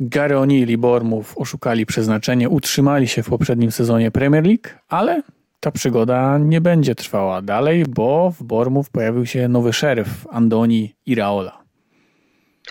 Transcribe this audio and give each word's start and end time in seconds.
Gary 0.00 0.34
O'Neill 0.34 0.70
i 0.70 0.78
Bormów 0.78 1.38
oszukali 1.38 1.86
przeznaczenie, 1.86 2.48
utrzymali 2.48 3.08
się 3.08 3.22
w 3.22 3.28
poprzednim 3.28 3.70
sezonie 3.70 4.10
Premier 4.10 4.44
League, 4.44 4.68
ale 4.88 5.22
ta 5.60 5.70
przygoda 5.70 6.38
nie 6.38 6.60
będzie 6.60 6.94
trwała 6.94 7.42
dalej, 7.42 7.84
bo 7.88 8.30
w 8.30 8.42
Bormów 8.42 8.90
pojawił 8.90 9.26
się 9.26 9.48
nowy 9.48 9.72
szeryf 9.72 10.26
Andoni 10.30 10.94
Iraola. 11.06 11.60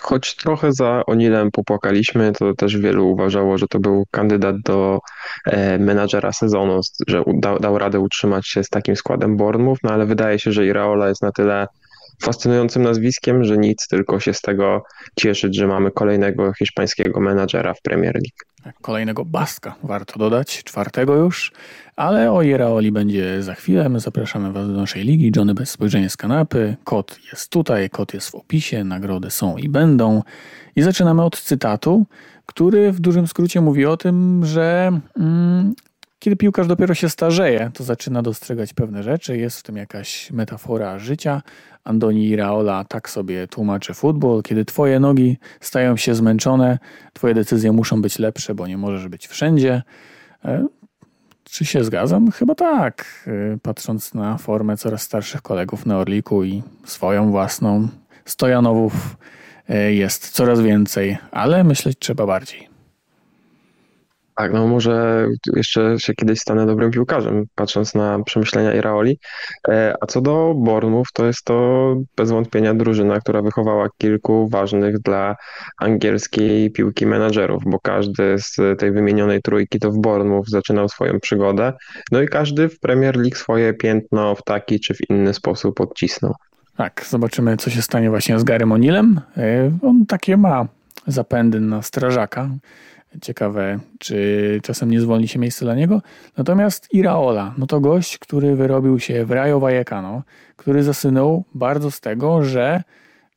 Choć 0.00 0.36
trochę 0.36 0.72
za 0.72 1.02
Onilem 1.06 1.50
popłakaliśmy, 1.50 2.32
to 2.32 2.54
też 2.54 2.76
wielu 2.76 3.10
uważało, 3.10 3.58
że 3.58 3.66
to 3.66 3.80
był 3.80 4.04
kandydat 4.10 4.56
do 4.64 4.98
e, 5.46 5.78
menadżera 5.78 6.32
sezonu, 6.32 6.80
że 7.06 7.22
dał, 7.60 7.78
radę 7.78 8.00
utrzymać 8.00 8.48
się 8.48 8.64
z 8.64 8.68
takim 8.68 8.96
składem 8.96 9.36
Bournemouth, 9.36 9.78
no 9.82 9.90
ale 9.90 10.06
wydaje 10.06 10.38
się, 10.38 10.52
że 10.52 10.66
Iraola 10.66 11.08
jest 11.08 11.22
na 11.22 11.32
tyle 11.32 11.66
fascynującym 12.22 12.82
nazwiskiem, 12.82 13.44
że 13.44 13.58
nic, 13.58 13.88
tylko 13.88 14.20
się 14.20 14.34
z 14.34 14.40
tego 14.40 14.82
cieszyć, 15.16 15.56
że 15.56 15.66
mamy 15.66 15.90
kolejnego 15.90 16.52
hiszpańskiego 16.52 17.20
menadżera 17.20 17.74
w 17.74 17.82
Premier 17.82 18.14
League. 18.14 18.50
Tak, 18.64 18.74
kolejnego 18.82 19.24
Baska, 19.24 19.74
warto 19.82 20.18
dodać, 20.18 20.64
czwartego 20.64 21.14
już, 21.14 21.52
ale 21.96 22.32
o 22.32 22.42
Iraoli 22.42 22.92
będzie 22.92 23.42
za 23.42 23.54
chwilę. 23.54 23.88
My 23.88 24.00
zapraszamy 24.00 24.52
Was 24.52 24.66
do 24.66 24.72
naszej 24.72 25.04
ligi. 25.04 25.32
Johnny 25.36 25.54
bez 25.54 25.70
spojrzenia 25.70 26.08
z 26.08 26.16
kanapy. 26.16 26.76
Kod 26.84 27.18
jest 27.32 27.50
tutaj, 27.50 27.90
kod 27.90 28.14
jest 28.14 28.30
w 28.30 28.34
opisie, 28.34 28.84
nagrody 28.84 29.30
są 29.30 29.56
i 29.56 29.68
będą. 29.68 30.22
I 30.76 30.82
zaczynamy 30.82 31.24
od 31.24 31.40
cytatu, 31.40 32.06
który 32.46 32.92
w 32.92 33.00
dużym 33.00 33.26
skrócie 33.26 33.60
mówi 33.60 33.86
o 33.86 33.96
tym, 33.96 34.42
że 34.44 34.92
mm, 35.16 35.74
kiedy 36.20 36.36
piłkarz 36.36 36.66
dopiero 36.66 36.94
się 36.94 37.08
starzeje, 37.08 37.70
to 37.74 37.84
zaczyna 37.84 38.22
dostrzegać 38.22 38.72
pewne 38.72 39.02
rzeczy, 39.02 39.36
jest 39.36 39.60
w 39.60 39.62
tym 39.62 39.76
jakaś 39.76 40.30
metafora 40.30 40.98
życia. 40.98 41.42
Andoni 41.84 42.28
Iraola 42.28 42.84
tak 42.84 43.10
sobie 43.10 43.48
tłumaczy 43.48 43.94
futbol. 43.94 44.42
Kiedy 44.42 44.64
twoje 44.64 45.00
nogi 45.00 45.38
stają 45.60 45.96
się 45.96 46.14
zmęczone, 46.14 46.78
twoje 47.12 47.34
decyzje 47.34 47.72
muszą 47.72 48.02
być 48.02 48.18
lepsze, 48.18 48.54
bo 48.54 48.66
nie 48.66 48.78
możesz 48.78 49.08
być 49.08 49.28
wszędzie. 49.28 49.82
E, 50.44 50.66
czy 51.44 51.64
się 51.64 51.84
zgadzam? 51.84 52.30
Chyba 52.30 52.54
tak. 52.54 53.04
E, 53.26 53.58
patrząc 53.62 54.14
na 54.14 54.38
formę 54.38 54.76
coraz 54.76 55.02
starszych 55.02 55.42
kolegów 55.42 55.86
na 55.86 55.98
Orliku 55.98 56.44
i 56.44 56.62
swoją 56.84 57.30
własną, 57.30 57.88
Stojanowów 58.24 59.16
e, 59.68 59.92
jest 59.92 60.30
coraz 60.30 60.60
więcej, 60.60 61.18
ale 61.30 61.64
myśleć 61.64 61.98
trzeba 61.98 62.26
bardziej. 62.26 62.69
Tak, 64.36 64.52
no 64.52 64.66
może 64.66 65.26
jeszcze 65.56 65.98
się 65.98 66.14
kiedyś 66.14 66.40
stanę 66.40 66.66
dobrym 66.66 66.90
piłkarzem, 66.90 67.44
patrząc 67.54 67.94
na 67.94 68.22
przemyślenia 68.22 68.74
Iraoli. 68.74 69.18
E, 69.68 69.94
a 70.00 70.06
co 70.06 70.20
do 70.20 70.54
Bornów, 70.56 71.08
to 71.12 71.26
jest 71.26 71.44
to 71.44 71.96
bez 72.16 72.30
wątpienia 72.30 72.74
drużyna, 72.74 73.20
która 73.20 73.42
wychowała 73.42 73.88
kilku 73.98 74.48
ważnych 74.48 74.98
dla 74.98 75.36
angielskiej 75.78 76.70
piłki 76.70 77.06
menadżerów, 77.06 77.62
bo 77.66 77.78
każdy 77.80 78.36
z 78.38 78.78
tej 78.78 78.92
wymienionej 78.92 79.42
trójki 79.42 79.78
to 79.78 79.90
w 79.90 79.98
Bornów 79.98 80.48
zaczynał 80.48 80.88
swoją 80.88 81.20
przygodę, 81.20 81.72
no 82.12 82.22
i 82.22 82.28
każdy 82.28 82.68
w 82.68 82.80
Premier 82.80 83.16
League 83.16 83.36
swoje 83.36 83.74
piętno 83.74 84.34
w 84.34 84.42
taki 84.42 84.80
czy 84.80 84.94
w 84.94 85.10
inny 85.10 85.34
sposób 85.34 85.80
odcisnął. 85.80 86.34
Tak, 86.76 87.04
zobaczymy 87.08 87.56
co 87.56 87.70
się 87.70 87.82
stanie 87.82 88.10
właśnie 88.10 88.38
z 88.38 88.44
Garym 88.44 88.70
O'Neillem. 88.70 89.20
E, 89.36 89.70
on 89.82 90.06
takie 90.06 90.36
ma 90.36 90.66
zapędy 91.06 91.60
na 91.60 91.82
strażaka. 91.82 92.50
Ciekawe, 93.22 93.78
czy 93.98 94.60
czasem 94.62 94.90
nie 94.90 95.00
zwolni 95.00 95.28
się 95.28 95.38
miejsce 95.38 95.64
dla 95.64 95.74
niego. 95.74 96.02
Natomiast 96.36 96.94
Iraola, 96.94 97.54
no 97.58 97.66
to 97.66 97.80
gość, 97.80 98.18
który 98.18 98.56
wyrobił 98.56 98.98
się 98.98 99.24
w 99.24 99.30
Rayo 99.30 99.60
Vallecano, 99.60 100.22
który 100.56 100.82
zasynął 100.82 101.44
bardzo 101.54 101.90
z 101.90 102.00
tego, 102.00 102.44
że 102.44 102.82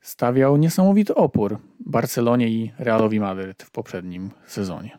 stawiał 0.02 0.58
niesamowity 0.58 1.16
opór 1.16 1.58
Barcelonie 1.80 2.50
i 2.50 2.72
Realowi 2.80 3.20
Madryt 3.20 3.64
w 3.64 3.72
poprzednim 3.72 4.30
sezonie. 4.46 4.98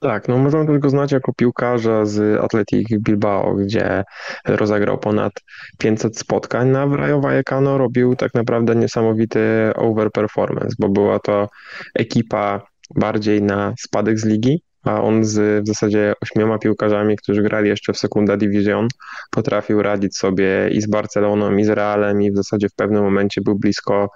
Tak, 0.00 0.28
no 0.28 0.38
możemy 0.38 0.66
tylko 0.66 0.90
znać 0.90 1.12
jako 1.12 1.32
piłkarza 1.32 2.06
z 2.06 2.40
Athletic 2.40 2.88
Bilbao, 2.98 3.54
gdzie 3.54 4.04
rozegrał 4.44 4.98
ponad 4.98 5.32
500 5.78 6.18
spotkań. 6.18 6.68
Na 6.68 6.86
Rayo 6.96 7.20
Vallecano 7.20 7.78
robił 7.78 8.16
tak 8.16 8.34
naprawdę 8.34 8.76
niesamowity 8.76 9.40
overperformance, 9.74 10.74
bo 10.78 10.88
była 10.88 11.18
to 11.18 11.48
ekipa 11.94 12.73
bardziej 12.96 13.42
na 13.42 13.74
spadek 13.78 14.18
z 14.18 14.24
ligi, 14.24 14.62
a 14.84 15.02
on 15.02 15.24
z 15.24 15.64
w 15.64 15.66
zasadzie 15.66 16.14
ośmioma 16.20 16.58
piłkarzami, 16.58 17.16
którzy 17.16 17.42
grali 17.42 17.68
jeszcze 17.68 17.92
w 17.92 17.98
Sekunda 17.98 18.36
Division, 18.36 18.88
potrafił 19.30 19.82
radzić 19.82 20.16
sobie 20.16 20.68
i 20.72 20.80
z 20.80 20.86
Barceloną, 20.86 21.56
i 21.56 21.64
z 21.64 21.68
Realem, 21.68 22.22
i 22.22 22.32
w 22.32 22.36
zasadzie 22.36 22.68
w 22.68 22.74
pewnym 22.74 23.02
momencie 23.02 23.40
był 23.40 23.58
blisko 23.58 24.10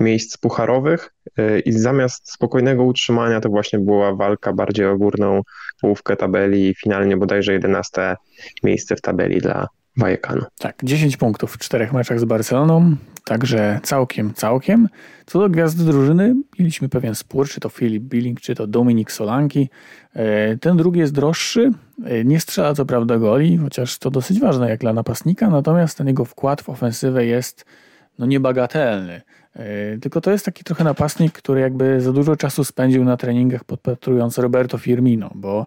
miejsc 0.00 0.36
pucharowych. 0.36 1.10
Y, 1.38 1.60
I 1.60 1.72
zamiast 1.72 2.32
spokojnego 2.32 2.84
utrzymania, 2.84 3.40
to 3.40 3.48
właśnie 3.48 3.78
była 3.78 4.14
walka 4.14 4.52
bardziej 4.52 4.86
o 4.86 4.98
górną 4.98 5.42
połówkę 5.80 6.16
tabeli 6.16 6.68
i 6.68 6.74
finalnie 6.74 7.16
bodajże 7.16 7.52
11 7.52 8.16
miejsce 8.62 8.96
w 8.96 9.00
tabeli 9.00 9.38
dla 9.38 9.66
Tak, 10.58 10.76
10 10.82 11.16
punktów 11.16 11.52
w 11.52 11.58
czterech 11.58 11.92
meczach 11.92 12.20
z 12.20 12.24
Barceloną, 12.24 12.96
także 13.24 13.80
całkiem, 13.82 14.34
całkiem. 14.34 14.88
Co 15.26 15.38
do 15.38 15.48
gwiazdy 15.48 15.84
drużyny, 15.84 16.34
mieliśmy 16.58 16.88
pewien 16.88 17.14
spór, 17.14 17.48
czy 17.48 17.60
to 17.60 17.68
Filip 17.68 18.02
Billing, 18.02 18.40
czy 18.40 18.54
to 18.54 18.66
Dominik 18.66 19.12
Solanki. 19.12 19.68
E, 20.14 20.56
ten 20.56 20.76
drugi 20.76 21.00
jest 21.00 21.12
droższy, 21.12 21.72
e, 22.04 22.24
nie 22.24 22.40
strzela 22.40 22.74
co 22.74 22.86
prawda 22.86 23.18
goli, 23.18 23.56
chociaż 23.56 23.98
to 23.98 24.10
dosyć 24.10 24.40
ważne 24.40 24.70
jak 24.70 24.80
dla 24.80 24.92
napastnika, 24.92 25.50
natomiast 25.50 25.98
ten 25.98 26.06
jego 26.06 26.24
wkład 26.24 26.62
w 26.62 26.68
ofensywę 26.68 27.26
jest 27.26 27.64
no 28.18 28.26
niebagatelny. 28.26 29.22
E, 29.56 29.98
tylko 29.98 30.20
to 30.20 30.30
jest 30.30 30.44
taki 30.44 30.64
trochę 30.64 30.84
napastnik, 30.84 31.32
który 31.32 31.60
jakby 31.60 32.00
za 32.00 32.12
dużo 32.12 32.36
czasu 32.36 32.64
spędził 32.64 33.04
na 33.04 33.16
treningach 33.16 33.64
podpatrując 33.64 34.38
Roberto 34.38 34.78
Firmino, 34.78 35.30
bo 35.34 35.66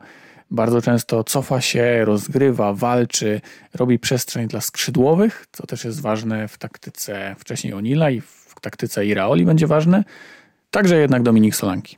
bardzo 0.51 0.81
często 0.81 1.23
cofa 1.23 1.61
się, 1.61 2.05
rozgrywa, 2.05 2.73
walczy, 2.73 3.41
robi 3.75 3.99
przestrzeń 3.99 4.47
dla 4.47 4.61
skrzydłowych, 4.61 5.45
co 5.51 5.67
też 5.67 5.85
jest 5.85 6.01
ważne 6.01 6.47
w 6.47 6.57
taktyce 6.57 7.35
wcześniej 7.39 7.73
Onila 7.73 8.09
i 8.09 8.21
w 8.21 8.55
taktyce 8.61 9.05
Iraoli 9.05 9.45
będzie 9.45 9.67
ważne. 9.67 10.03
Także 10.71 10.97
jednak 10.97 11.23
Dominik 11.23 11.55
Solanki. 11.55 11.97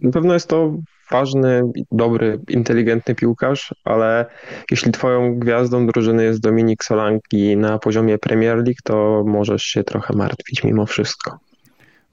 Na 0.00 0.10
pewno 0.10 0.34
jest 0.34 0.48
to 0.48 0.76
ważny, 1.10 1.62
dobry, 1.92 2.40
inteligentny 2.48 3.14
piłkarz, 3.14 3.74
ale 3.84 4.26
jeśli 4.70 4.92
twoją 4.92 5.38
gwiazdą 5.38 5.86
drużyny 5.86 6.24
jest 6.24 6.40
Dominik 6.40 6.84
Solanki 6.84 7.56
na 7.56 7.78
poziomie 7.78 8.18
Premier 8.18 8.56
League, 8.56 8.80
to 8.84 9.24
możesz 9.26 9.62
się 9.62 9.84
trochę 9.84 10.16
martwić 10.16 10.64
mimo 10.64 10.86
wszystko 10.86 11.38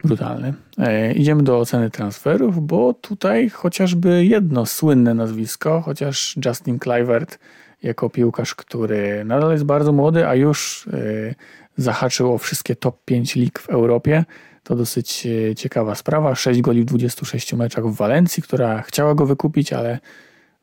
brutalny. 0.03 0.53
E, 0.77 1.13
idziemy 1.13 1.43
do 1.43 1.59
oceny 1.59 1.89
transferów, 1.89 2.65
bo 2.67 2.93
tutaj 2.93 3.49
chociażby 3.49 4.25
jedno 4.25 4.65
słynne 4.65 5.13
nazwisko, 5.13 5.81
chociaż 5.81 6.37
Justin 6.45 6.79
Clivert 6.79 7.39
jako 7.83 8.09
piłkarz, 8.09 8.55
który 8.55 9.25
nadal 9.25 9.51
jest 9.51 9.63
bardzo 9.63 9.91
młody, 9.91 10.27
a 10.27 10.35
już 10.35 10.87
e, 10.93 11.35
zahaczył 11.77 12.33
o 12.33 12.37
wszystkie 12.37 12.75
top 12.75 13.05
5 13.05 13.35
lig 13.35 13.59
w 13.59 13.69
Europie. 13.69 14.25
To 14.63 14.75
dosyć 14.75 15.27
e, 15.51 15.55
ciekawa 15.55 15.95
sprawa. 15.95 16.35
6 16.35 16.61
goli 16.61 16.81
w 16.81 16.85
26 16.85 17.53
meczach 17.53 17.87
w 17.87 17.95
Walencji, 17.95 18.43
która 18.43 18.81
chciała 18.81 19.15
go 19.15 19.25
wykupić, 19.25 19.73
ale 19.73 19.99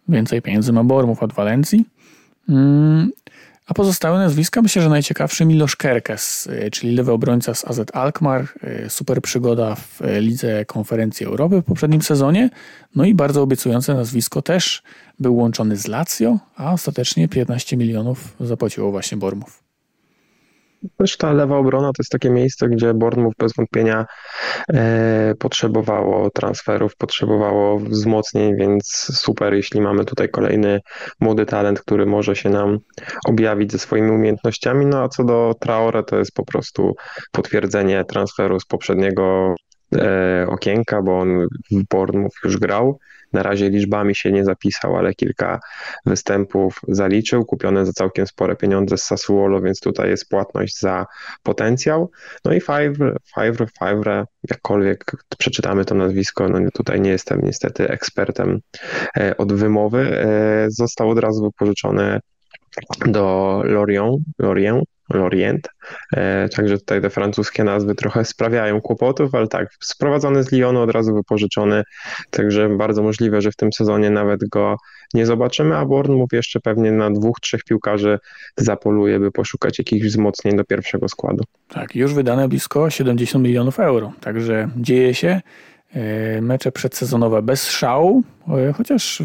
więcej 0.08 0.42
pieniędzy 0.42 0.72
ma 0.72 0.84
Bormów 0.84 1.22
od 1.22 1.32
Walencji. 1.32 1.84
Mm, 2.48 3.10
a 3.68 3.74
pozostałe 3.74 4.18
nazwiska 4.18 4.62
myślę, 4.62 4.82
że 4.82 4.88
najciekawszy 4.88 5.44
Miloš 5.44 5.76
Kerkes, 5.76 6.46
y, 6.46 6.70
czyli 6.70 6.94
lewy 6.96 7.12
obrońca 7.12 7.54
z 7.54 7.64
AZ 7.64 7.80
Alkmaar, 7.92 8.48
y, 8.84 8.90
super 8.90 9.22
przygoda 9.22 9.74
w 9.74 10.02
y, 10.02 10.20
Lidze 10.20 10.64
Konferencji 10.64 11.26
Europy 11.26 11.60
w 11.60 11.64
poprzednim 11.64 12.02
sezonie, 12.02 12.50
no 12.94 13.04
i 13.04 13.14
bardzo 13.14 13.42
obiecujące 13.42 13.94
nazwisko 13.94 14.42
też 14.42 14.82
był 15.18 15.36
łączony 15.36 15.76
z 15.76 15.86
Lazio, 15.86 16.38
a 16.56 16.72
ostatecznie 16.72 17.28
15 17.28 17.76
milionów 17.76 18.36
zapłaciło 18.40 18.90
właśnie 18.90 19.18
Bormów. 19.18 19.67
Też 20.96 21.16
ta 21.16 21.32
lewa 21.32 21.56
obrona 21.56 21.86
to 21.86 22.02
jest 22.02 22.12
takie 22.12 22.30
miejsce, 22.30 22.68
gdzie 22.68 22.94
Bournemouth 22.94 23.36
bez 23.38 23.52
wątpienia 23.52 24.06
e, 24.74 25.34
potrzebowało 25.38 26.30
transferów, 26.30 26.96
potrzebowało 26.96 27.78
wzmocnień, 27.78 28.56
więc 28.56 28.86
super, 29.14 29.54
jeśli 29.54 29.80
mamy 29.80 30.04
tutaj 30.04 30.28
kolejny 30.28 30.80
młody 31.20 31.46
talent, 31.46 31.80
który 31.80 32.06
może 32.06 32.36
się 32.36 32.50
nam 32.50 32.78
objawić 33.26 33.72
ze 33.72 33.78
swoimi 33.78 34.10
umiejętnościami. 34.10 34.86
No 34.86 35.02
a 35.02 35.08
co 35.08 35.24
do 35.24 35.54
Traore, 35.60 36.02
to 36.02 36.18
jest 36.18 36.32
po 36.32 36.44
prostu 36.44 36.94
potwierdzenie 37.32 38.04
transferu 38.04 38.60
z 38.60 38.66
poprzedniego 38.66 39.54
e, 39.94 40.46
okienka, 40.48 41.02
bo 41.02 41.18
on 41.18 41.46
w 41.70 41.84
Bournemouth 41.90 42.36
już 42.44 42.56
grał. 42.56 42.98
Na 43.32 43.42
razie 43.42 43.70
liczbami 43.70 44.16
się 44.16 44.32
nie 44.32 44.44
zapisał, 44.44 44.96
ale 44.96 45.14
kilka 45.14 45.60
występów 46.06 46.80
zaliczył, 46.88 47.44
kupione 47.44 47.86
za 47.86 47.92
całkiem 47.92 48.26
spore 48.26 48.56
pieniądze 48.56 48.98
z 48.98 49.02
Sassuolo, 49.02 49.60
więc 49.60 49.80
tutaj 49.80 50.10
jest 50.10 50.28
płatność 50.28 50.80
za 50.80 51.06
potencjał. 51.42 52.10
No 52.44 52.52
i 52.52 52.60
Favre, 52.60 53.16
Favre, 53.34 53.66
Favre 53.78 54.24
jakkolwiek 54.50 55.04
przeczytamy 55.38 55.84
to 55.84 55.94
nazwisko, 55.94 56.48
no 56.48 56.58
tutaj 56.74 57.00
nie 57.00 57.10
jestem 57.10 57.40
niestety 57.42 57.88
ekspertem 57.88 58.60
e, 59.16 59.36
od 59.36 59.52
wymowy, 59.52 60.20
e, 60.20 60.66
został 60.70 61.10
od 61.10 61.18
razu 61.18 61.42
wypożyczony 61.42 62.20
do 63.06 63.60
Lorient, 63.64 64.22
Lorient 64.38 64.84
Lorient. 65.14 65.68
E, 66.16 66.48
także 66.48 66.78
tutaj 66.78 67.00
te 67.00 67.10
francuskie 67.10 67.64
nazwy 67.64 67.94
trochę 67.94 68.24
sprawiają 68.24 68.80
kłopotów, 68.80 69.34
ale 69.34 69.48
tak, 69.48 69.68
sprowadzony 69.80 70.42
z 70.42 70.52
Lyonu, 70.52 70.80
od 70.80 70.90
razu 70.90 71.14
wypożyczony, 71.14 71.82
także 72.30 72.68
bardzo 72.68 73.02
możliwe, 73.02 73.40
że 73.40 73.50
w 73.50 73.56
tym 73.56 73.72
sezonie 73.72 74.10
nawet 74.10 74.48
go 74.48 74.76
nie 75.14 75.26
zobaczymy, 75.26 75.76
a 75.76 75.84
Bournemouth 75.84 76.32
jeszcze 76.32 76.60
pewnie 76.60 76.92
na 76.92 77.10
dwóch, 77.10 77.40
trzech 77.40 77.64
piłkarzy 77.64 78.18
zapoluje, 78.56 79.20
by 79.20 79.30
poszukać 79.30 79.78
jakichś 79.78 80.06
wzmocnień 80.06 80.56
do 80.56 80.64
pierwszego 80.64 81.08
składu. 81.08 81.44
Tak, 81.68 81.96
już 81.96 82.14
wydane 82.14 82.48
blisko 82.48 82.90
70 82.90 83.44
milionów 83.44 83.80
euro, 83.80 84.12
także 84.20 84.68
dzieje 84.76 85.14
się. 85.14 85.40
E, 85.94 86.40
mecze 86.40 86.72
przedsezonowe 86.72 87.42
bez 87.42 87.70
szału, 87.70 88.22
e, 88.48 88.72
chociaż 88.72 89.22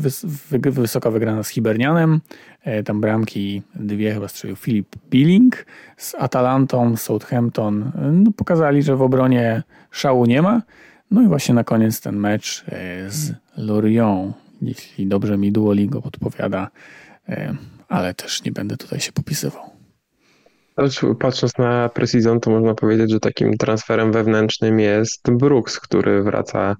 wysoka 0.51 1.11
wygrana 1.11 1.43
z 1.43 1.49
Hibernianem. 1.49 2.21
E, 2.63 2.83
tam 2.83 3.01
bramki 3.01 3.61
dwie 3.75 4.13
chyba 4.13 4.27
strzelił 4.27 4.55
Filip 4.55 4.95
Billing 5.09 5.65
z 5.97 6.15
Atalantą, 6.15 6.97
Southampton. 6.97 7.91
No, 8.11 8.31
pokazali, 8.31 8.83
że 8.83 8.95
w 8.95 9.01
obronie 9.01 9.63
szału 9.91 10.25
nie 10.25 10.41
ma. 10.41 10.61
No 11.11 11.21
i 11.21 11.27
właśnie 11.27 11.55
na 11.55 11.63
koniec 11.63 12.01
ten 12.01 12.15
mecz 12.15 12.65
z 13.07 13.33
Lorient, 13.57 14.35
jeśli 14.61 15.07
dobrze 15.07 15.37
mi 15.37 15.51
Duolingo 15.51 16.01
podpowiada, 16.01 16.69
ale 17.87 18.13
też 18.13 18.43
nie 18.43 18.51
będę 18.51 18.77
tutaj 18.77 18.99
się 18.99 19.11
popisywał. 19.11 19.72
Patrząc 21.19 21.57
na 21.57 21.89
Precision, 21.89 22.39
to 22.39 22.51
można 22.51 22.73
powiedzieć, 22.73 23.11
że 23.11 23.19
takim 23.19 23.57
transferem 23.57 24.11
wewnętrznym 24.11 24.79
jest 24.79 25.31
Brooks, 25.31 25.79
który 25.79 26.23
wraca 26.23 26.75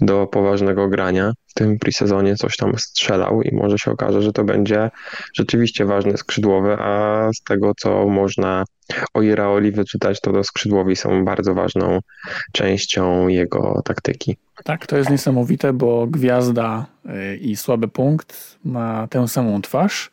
do 0.00 0.26
poważnego 0.26 0.88
grania. 0.88 1.32
W 1.46 1.54
tym 1.54 1.78
presezonie 1.78 2.36
coś 2.36 2.56
tam 2.56 2.78
strzelał 2.78 3.42
i 3.42 3.56
może 3.56 3.78
się 3.78 3.90
okaże, 3.90 4.22
że 4.22 4.32
to 4.32 4.44
będzie 4.44 4.90
rzeczywiście 5.34 5.84
ważny 5.84 6.16
skrzydłowy, 6.16 6.76
a 6.78 7.28
z 7.32 7.42
tego 7.42 7.72
co 7.80 8.08
można 8.08 8.64
o 9.14 9.22
Iraoli 9.22 9.72
wyczytać, 9.72 10.20
to 10.20 10.32
do 10.32 10.44
skrzydłowi 10.44 10.96
są 10.96 11.24
bardzo 11.24 11.54
ważną 11.54 11.98
częścią 12.52 13.28
jego 13.28 13.82
taktyki. 13.84 14.36
Tak, 14.64 14.86
to 14.86 14.96
jest 14.96 15.10
niesamowite, 15.10 15.72
bo 15.72 16.06
gwiazda 16.06 16.86
y, 17.06 17.36
i 17.36 17.56
słaby 17.56 17.88
punkt 17.88 18.58
ma 18.64 19.08
tę 19.08 19.28
samą 19.28 19.62
twarz 19.62 20.10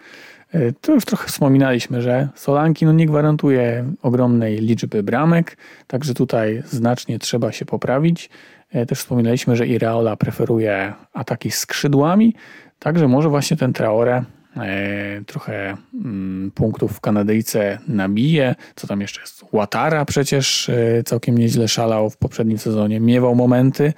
to 0.81 0.93
już 0.93 1.05
trochę 1.05 1.27
wspominaliśmy, 1.27 2.01
że 2.01 2.29
Solanki 2.35 2.85
no 2.85 2.93
nie 2.93 3.05
gwarantuje 3.05 3.85
ogromnej 4.01 4.57
liczby 4.57 5.03
bramek, 5.03 5.57
także 5.87 6.13
tutaj 6.13 6.63
znacznie 6.65 7.19
trzeba 7.19 7.51
się 7.51 7.65
poprawić. 7.65 8.29
E, 8.71 8.85
też 8.85 8.99
wspominaliśmy, 8.99 9.55
że 9.55 9.67
Iraola 9.67 10.15
preferuje 10.15 10.93
ataki 11.13 11.51
skrzydłami, 11.51 12.35
także 12.79 13.07
może 13.07 13.29
właśnie 13.29 13.57
ten 13.57 13.73
Traore 13.73 14.23
e, 14.57 15.21
trochę 15.25 15.77
mm, 15.93 16.51
punktów 16.51 16.91
w 16.91 17.01
Kanadyjce 17.01 17.79
nabije. 17.87 18.55
Co 18.75 18.87
tam 18.87 19.01
jeszcze 19.01 19.21
jest? 19.21 19.43
Łatara 19.51 20.05
przecież 20.05 20.71
całkiem 21.05 21.37
nieźle 21.37 21.67
szalał 21.67 22.09
w 22.09 22.17
poprzednim 22.17 22.57
sezonie, 22.57 22.99
miewał 22.99 23.35
momenty, 23.35 23.93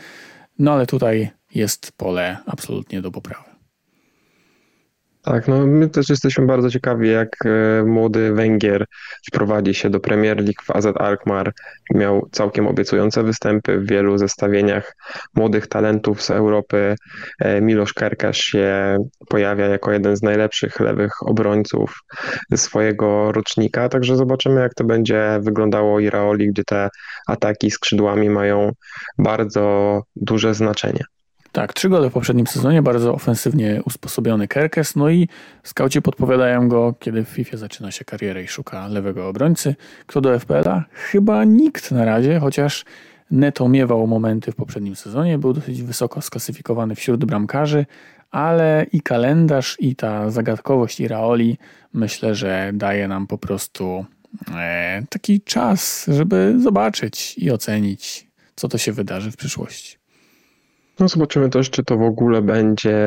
no 0.59 0.73
ale 0.73 0.85
tutaj 0.85 1.29
jest 1.55 1.91
pole 1.91 2.37
absolutnie 2.45 3.01
do 3.01 3.11
poprawy. 3.11 3.48
Tak, 5.29 5.47
no 5.47 5.67
my 5.67 5.89
też 5.89 6.09
jesteśmy 6.09 6.45
bardzo 6.45 6.69
ciekawi, 6.69 7.09
jak 7.09 7.29
e, 7.45 7.83
młody 7.83 8.33
Węgier 8.33 8.85
wprowadzi 9.27 9.73
się 9.73 9.89
do 9.89 9.99
Premier 9.99 10.37
League 10.37 10.63
w 10.63 10.71
AZ 10.71 10.85
Alkmaar. 10.85 11.53
Miał 11.93 12.29
całkiem 12.31 12.67
obiecujące 12.67 13.23
występy 13.23 13.79
w 13.79 13.89
wielu 13.89 14.17
zestawieniach 14.17 14.95
młodych 15.35 15.67
talentów 15.67 16.21
z 16.21 16.29
Europy. 16.29 16.95
E, 17.39 17.61
Miloš 17.61 17.93
Kerkasz 17.93 18.37
się 18.37 18.97
pojawia 19.27 19.65
jako 19.65 19.91
jeden 19.91 20.15
z 20.15 20.21
najlepszych 20.21 20.79
lewych 20.79 21.11
obrońców 21.21 21.99
swojego 22.55 23.31
rocznika, 23.31 23.89
także 23.89 24.15
zobaczymy, 24.15 24.61
jak 24.61 24.73
to 24.73 24.83
będzie 24.83 25.39
wyglądało 25.41 25.99
Iraoli, 25.99 26.47
gdzie 26.47 26.63
te 26.63 26.89
ataki 27.27 27.71
skrzydłami 27.71 28.29
mają 28.29 28.71
bardzo 29.17 30.01
duże 30.15 30.53
znaczenie. 30.53 31.03
Tak, 31.51 31.73
trzy 31.73 31.89
gole 31.89 32.09
w 32.09 32.13
poprzednim 32.13 32.47
sezonie, 32.47 32.81
bardzo 32.81 33.13
ofensywnie 33.13 33.81
usposobiony 33.85 34.47
Kerkes, 34.47 34.95
no 34.95 35.09
i 35.09 35.27
skauci 35.63 36.01
podpowiadają 36.01 36.69
go, 36.69 36.93
kiedy 36.99 37.25
w 37.25 37.29
FIFA 37.29 37.57
zaczyna 37.57 37.91
się 37.91 38.05
karierę 38.05 38.43
i 38.43 38.47
szuka 38.47 38.87
lewego 38.87 39.27
obrońcy. 39.27 39.75
Kto 40.07 40.21
do 40.21 40.39
FPL-a? 40.39 40.85
Chyba 40.91 41.43
nikt 41.43 41.91
na 41.91 42.05
razie, 42.05 42.39
chociaż 42.39 42.85
Neto 43.31 43.69
miewał 43.69 44.07
momenty 44.07 44.51
w 44.51 44.55
poprzednim 44.55 44.95
sezonie, 44.95 45.37
był 45.37 45.53
dosyć 45.53 45.83
wysoko 45.83 46.21
sklasyfikowany 46.21 46.95
wśród 46.95 47.25
bramkarzy, 47.25 47.85
ale 48.31 48.85
i 48.91 49.01
kalendarz, 49.01 49.77
i 49.79 49.95
ta 49.95 50.31
zagadkowość 50.31 50.99
Iraoli 50.99 51.57
myślę, 51.93 52.35
że 52.35 52.71
daje 52.73 53.07
nam 53.07 53.27
po 53.27 53.37
prostu 53.37 54.05
e, 54.55 55.03
taki 55.09 55.41
czas, 55.41 56.05
żeby 56.07 56.55
zobaczyć 56.61 57.35
i 57.37 57.51
ocenić, 57.51 58.27
co 58.55 58.67
to 58.67 58.77
się 58.77 58.91
wydarzy 58.91 59.31
w 59.31 59.37
przyszłości. 59.37 59.98
No 60.99 61.07
zobaczymy 61.07 61.49
też, 61.49 61.69
czy 61.69 61.83
to 61.83 61.97
w 61.97 62.01
ogóle 62.01 62.41
będzie 62.41 62.97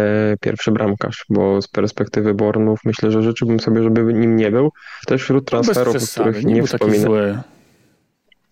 pierwszy 0.41 0.73
bramkarz, 0.73 1.25
bo 1.29 1.63
z 1.63 1.69
perspektywy 1.69 2.35
Bornów 2.35 2.81
myślę, 2.85 3.11
że 3.11 3.23
życzyłbym 3.23 3.61
sobie, 3.61 3.83
żeby 3.83 4.15
nim 4.15 4.37
nie 4.37 4.51
był. 4.51 4.73
Też 5.07 5.23
wśród 5.23 5.45
no, 5.45 5.51
transferów, 5.51 5.97
o 5.97 6.21
których 6.21 6.45
nie, 6.45 6.55
nie 6.55 6.63
wspominam. 6.63 7.13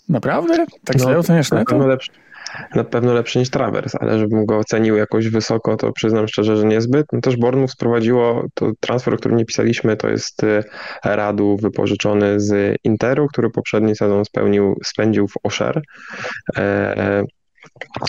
Naprawdę? 0.08 0.66
Tak 0.84 0.96
no, 0.98 1.04
źle 1.04 1.18
oceniasz 1.18 1.50
na 1.50 1.64
to? 1.64 1.86
Lepszy, 1.86 2.10
na 2.74 2.84
pewno 2.84 3.12
lepszy 3.12 3.38
niż 3.38 3.50
Travers, 3.50 3.94
ale 3.94 4.18
żebym 4.18 4.46
go 4.46 4.58
ocenił 4.58 4.96
jakoś 4.96 5.28
wysoko, 5.28 5.76
to 5.76 5.92
przyznam 5.92 6.28
szczerze, 6.28 6.56
że 6.56 6.64
niezbyt. 6.64 7.06
No 7.12 7.20
też 7.20 7.36
Bornów 7.36 7.70
sprowadziło, 7.70 8.44
to 8.54 8.72
transfer, 8.80 9.14
o 9.14 9.16
którym 9.16 9.38
nie 9.38 9.44
pisaliśmy, 9.44 9.96
to 9.96 10.08
jest 10.08 10.42
y, 10.42 10.62
Radu 11.04 11.56
wypożyczony 11.62 12.40
z 12.40 12.76
Interu, 12.84 13.26
który 13.26 13.50
poprzedni 13.50 13.96
sezon 13.96 14.24
spełnił, 14.24 14.76
spędził 14.84 15.28
w 15.28 15.34
Osher. 15.42 15.82
E, 16.56 17.24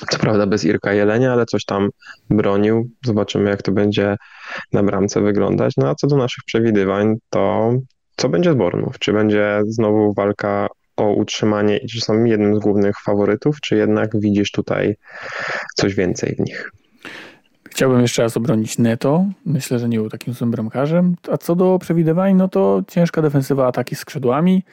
co 0.09 0.17
prawda 0.17 0.47
bez 0.47 0.65
Irka 0.65 0.93
Jelenia, 0.93 1.33
ale 1.33 1.45
coś 1.45 1.65
tam 1.65 1.89
bronił. 2.29 2.89
Zobaczymy, 3.05 3.49
jak 3.49 3.61
to 3.61 3.71
będzie 3.71 4.17
na 4.73 4.83
bramce 4.83 5.21
wyglądać. 5.21 5.73
No 5.77 5.89
a 5.89 5.95
co 5.95 6.07
do 6.07 6.17
naszych 6.17 6.43
przewidywań, 6.45 7.15
to 7.29 7.73
co 8.17 8.29
będzie 8.29 8.51
z 8.51 8.55
Bornów? 8.55 8.99
Czy 8.99 9.13
będzie 9.13 9.61
znowu 9.67 10.13
walka 10.13 10.67
o 10.97 11.13
utrzymanie 11.13 11.77
i 11.77 11.87
czy 11.87 12.01
są 12.01 12.23
jednym 12.23 12.55
z 12.55 12.59
głównych 12.59 12.95
faworytów, 13.05 13.61
czy 13.61 13.75
jednak 13.75 14.19
widzisz 14.19 14.51
tutaj 14.51 14.95
coś 15.75 15.95
więcej 15.95 16.35
w 16.35 16.39
nich? 16.39 16.71
Chciałbym 17.69 18.01
jeszcze 18.01 18.21
raz 18.21 18.37
obronić 18.37 18.77
Neto. 18.77 19.25
Myślę, 19.45 19.79
że 19.79 19.89
nie 19.89 19.97
był 19.97 20.09
takim 20.09 20.33
złym 20.33 20.51
bramkarzem. 20.51 21.15
A 21.31 21.37
co 21.37 21.55
do 21.55 21.79
przewidywań, 21.79 22.35
no 22.35 22.47
to 22.47 22.83
ciężka 22.87 23.21
defensywa 23.21 23.67
ataki 23.67 23.95
skrzydłami. 23.95 24.63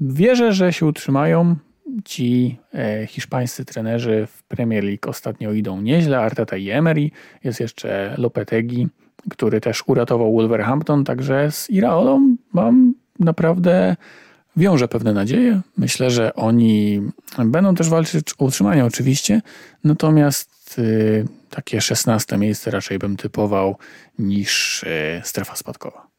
Wierzę, 0.00 0.52
że 0.52 0.72
się 0.72 0.86
utrzymają 0.86 1.56
ci 2.04 2.56
e, 2.74 3.06
hiszpańscy 3.06 3.64
trenerzy 3.64 4.26
w 4.26 4.42
Premier 4.42 4.84
League 4.84 5.10
ostatnio 5.10 5.52
idą 5.52 5.80
nieźle. 5.80 6.18
Arteta 6.18 6.56
i 6.56 6.70
Emery. 6.70 7.10
Jest 7.44 7.60
jeszcze 7.60 8.14
Lopetegi, 8.18 8.88
który 9.30 9.60
też 9.60 9.82
uratował 9.86 10.32
Wolverhampton. 10.32 11.04
Także 11.04 11.50
z 11.50 11.70
Iraolą 11.70 12.36
mam 12.52 12.94
naprawdę 13.18 13.96
wiąże 14.56 14.88
pewne 14.88 15.12
nadzieje. 15.12 15.60
Myślę, 15.78 16.10
że 16.10 16.34
oni 16.34 17.00
będą 17.44 17.74
też 17.74 17.88
walczyć 17.88 18.34
o 18.38 18.44
utrzymanie 18.44 18.84
oczywiście, 18.84 19.42
natomiast 19.84 20.78
y, 20.78 21.24
takie 21.50 21.80
16 21.80 22.38
miejsce 22.38 22.70
raczej 22.70 22.98
bym 22.98 23.16
typował 23.16 23.76
niż 24.18 24.82
y, 24.82 25.20
strefa 25.24 25.56
spadkowa. 25.56 26.09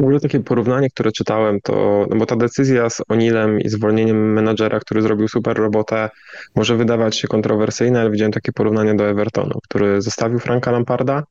W 0.00 0.02
ogóle 0.02 0.20
takie 0.20 0.40
porównanie, 0.40 0.90
które 0.90 1.12
czytałem, 1.12 1.60
to, 1.60 2.06
no 2.10 2.16
bo 2.16 2.26
ta 2.26 2.36
decyzja 2.36 2.90
z 2.90 3.02
Onilem 3.08 3.60
i 3.60 3.68
zwolnieniem 3.68 4.32
menadżera, 4.32 4.80
który 4.80 5.02
zrobił 5.02 5.28
super 5.28 5.56
robotę, 5.56 6.10
może 6.56 6.76
wydawać 6.76 7.16
się 7.16 7.28
kontrowersyjna, 7.28 8.00
ale 8.00 8.10
widziałem 8.10 8.32
takie 8.32 8.52
porównanie 8.52 8.94
do 8.94 9.04
Evertonu, 9.04 9.58
który 9.64 10.02
zostawił 10.02 10.38
Franka 10.38 10.70
Lamparda, 10.70 11.24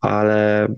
ale 0.00 0.68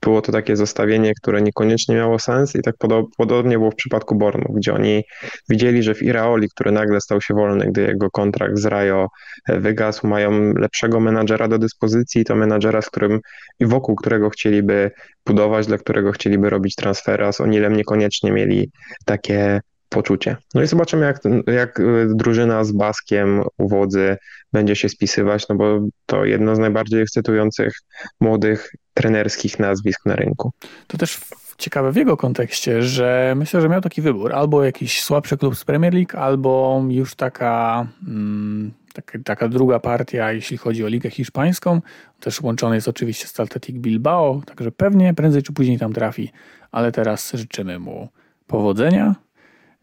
było 0.00 0.22
to 0.22 0.32
takie 0.32 0.56
zestawienie, 0.56 1.12
które 1.14 1.42
niekoniecznie 1.42 1.94
miało 1.94 2.18
sens 2.18 2.56
i 2.56 2.62
tak 2.62 2.74
podobnie 3.16 3.58
było 3.58 3.70
w 3.70 3.74
przypadku 3.74 4.14
Bornu, 4.14 4.54
gdzie 4.54 4.74
oni 4.74 5.04
widzieli, 5.48 5.82
że 5.82 5.94
w 5.94 6.02
Iraoli, 6.02 6.48
który 6.48 6.72
nagle 6.72 7.00
stał 7.00 7.20
się 7.20 7.34
wolny, 7.34 7.66
gdy 7.66 7.82
jego 7.82 8.10
kontrakt 8.10 8.58
z 8.58 8.64
Rajo 8.64 9.08
e, 9.48 9.60
wygasł, 9.60 10.06
mają 10.06 10.52
lepszego 10.52 11.00
menadżera 11.00 11.48
do 11.48 11.58
dyspozycji, 11.58 12.24
to 12.24 12.36
menadżera, 12.36 12.82
z 12.82 12.86
którym 12.86 13.20
i 13.60 13.66
wokół 13.66 13.96
którego 13.96 14.30
chcieliby 14.30 14.90
budować, 15.26 15.66
dla 15.66 15.78
którego 15.78 16.12
chcieliby 16.12 16.50
robić 16.50 16.74
transfery, 16.74 17.26
a 17.26 17.32
z 17.32 17.40
Onilem 17.40 17.76
niekoniecznie 17.76 18.32
mieli 18.32 18.70
takie 19.04 19.60
poczucie. 19.88 20.36
No 20.54 20.62
i 20.62 20.66
zobaczymy, 20.66 21.06
jak, 21.06 21.20
jak 21.46 21.80
y, 21.80 22.08
drużyna 22.14 22.64
z 22.64 22.72
Baskiem 22.72 23.42
u 23.58 23.68
wodzy 23.68 24.16
będzie 24.52 24.76
się 24.76 24.88
spisywać, 24.88 25.48
no 25.48 25.56
bo 25.56 25.80
to 26.06 26.24
jedno 26.24 26.56
z 26.56 26.58
najbardziej 26.58 27.02
ekscytujących 27.02 27.72
młodych 28.20 28.70
trenerskich 28.98 29.58
nazwisk 29.58 30.06
na 30.06 30.16
rynku. 30.16 30.52
To 30.86 30.98
też 30.98 31.20
ciekawe 31.58 31.92
w 31.92 31.96
jego 31.96 32.16
kontekście, 32.16 32.82
że 32.82 33.34
myślę, 33.36 33.60
że 33.60 33.68
miał 33.68 33.80
taki 33.80 34.02
wybór. 34.02 34.32
Albo 34.32 34.64
jakiś 34.64 35.02
słabszy 35.02 35.36
klub 35.36 35.56
z 35.56 35.64
Premier 35.64 35.94
League, 35.94 36.16
albo 36.18 36.82
już 36.88 37.14
taka, 37.14 37.86
mm, 38.08 38.72
taka, 38.92 39.18
taka, 39.24 39.48
druga 39.48 39.78
partia, 39.78 40.32
jeśli 40.32 40.56
chodzi 40.56 40.84
o 40.84 40.88
Ligę 40.88 41.10
Hiszpańską. 41.10 41.80
Też 42.20 42.40
łączony 42.40 42.74
jest 42.74 42.88
oczywiście 42.88 43.26
z 43.26 43.40
Athletic 43.40 43.76
Bilbao, 43.76 44.42
także 44.46 44.72
pewnie 44.72 45.14
prędzej 45.14 45.42
czy 45.42 45.52
później 45.52 45.78
tam 45.78 45.92
trafi, 45.92 46.32
ale 46.72 46.92
teraz 46.92 47.32
życzymy 47.34 47.78
mu 47.78 48.08
Powodzenia 48.46 49.14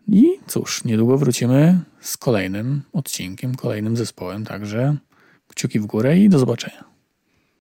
i 0.07 0.25
cóż, 0.47 0.83
niedługo 0.83 1.17
wrócimy 1.17 1.79
z 1.99 2.17
kolejnym 2.17 2.81
odcinkiem, 2.93 3.55
kolejnym 3.55 3.97
zespołem, 3.97 4.45
także 4.45 4.95
kciuki 5.47 5.79
w 5.79 5.85
górę 5.85 6.17
i 6.17 6.29
do 6.29 6.39
zobaczenia. 6.39 6.94